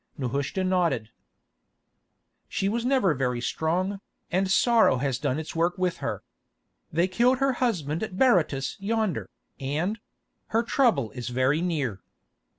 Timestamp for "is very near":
11.11-12.01